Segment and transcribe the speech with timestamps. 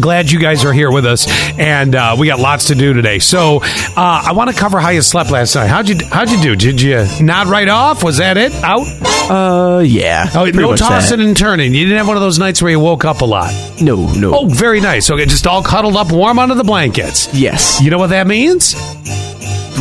[0.00, 1.26] Glad you guys are here with us,
[1.58, 3.20] and uh, we got lots to do today.
[3.20, 5.68] So, uh, I want to cover how you slept last night.
[5.68, 6.56] How'd you How'd you do?
[6.56, 8.02] Did you nod right off?
[8.02, 8.52] Was that it?
[8.64, 8.86] Out?
[9.30, 10.28] Uh, yeah.
[10.34, 11.26] Oh, no tossing that.
[11.26, 11.72] and turning.
[11.74, 13.52] You didn't have one of those nights where you woke up a lot.
[13.80, 14.34] No, no.
[14.34, 15.10] Oh, very nice.
[15.10, 17.32] Okay, just all cuddled up, warm under the blankets.
[17.32, 17.80] yes.
[17.80, 18.74] You know what that means?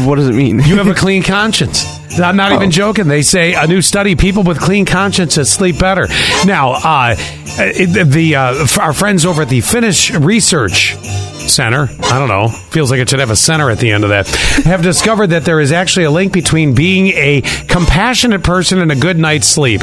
[0.05, 0.59] What does it mean?
[0.59, 1.86] You have a clean conscience.
[2.20, 2.71] I'm not even Oh.
[2.71, 3.07] joking.
[3.07, 6.07] They say a new study: people with clean consciences sleep better.
[6.46, 10.96] Now, uh, the uh, our friends over at the Finnish Research
[11.43, 14.11] Center, I don't know, feels like it should have a center at the end of
[14.11, 14.28] that,
[14.65, 18.96] have discovered that there is actually a link between being a compassionate person and a
[18.96, 19.82] good night's sleep.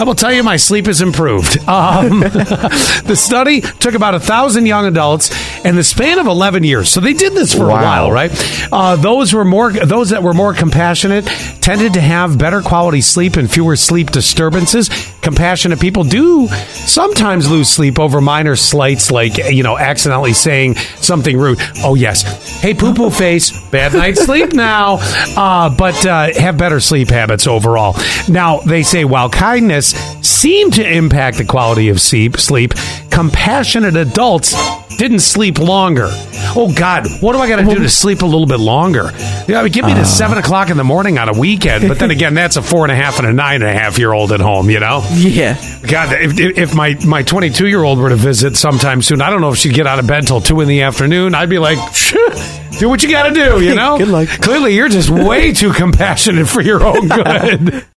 [0.00, 1.58] I will tell you, my sleep has improved.
[1.68, 5.30] Um, the study took about a thousand young adults
[5.62, 6.88] in the span of 11 years.
[6.88, 8.30] So they did this for a while, right?
[8.72, 11.26] Uh, those were more those that were more compassionate
[11.60, 14.88] tended to have better quality sleep and fewer sleep disturbances.
[15.20, 21.36] Compassionate people do sometimes lose sleep over minor slights, like you know, accidentally saying something
[21.36, 21.58] rude.
[21.84, 22.22] Oh yes,
[22.62, 24.96] hey poo poo face, bad night's sleep now.
[25.36, 27.96] Uh, but uh, have better sleep habits overall.
[28.30, 29.89] Now they say while kindness
[30.24, 32.74] seemed to impact the quality of sleep, sleep
[33.10, 34.54] compassionate adults
[34.96, 36.08] didn't sleep longer.
[36.56, 39.10] Oh God, what do I got to do to sleep a little bit longer?
[39.46, 40.04] Yeah, give me to uh.
[40.04, 41.86] seven o'clock in the morning on a weekend.
[41.88, 43.98] But then again, that's a four and a half and a nine and a half
[43.98, 44.70] year old at home.
[44.70, 45.54] You know, Yeah.
[45.86, 49.30] God, if, if my my twenty two year old were to visit sometime soon, I
[49.30, 51.34] don't know if she'd get out of bed till two in the afternoon.
[51.34, 51.78] I'd be like.
[52.78, 53.98] Do what you got to do, you know?
[53.98, 54.28] Good luck.
[54.28, 57.86] Clearly, you're just way too compassionate for your own good.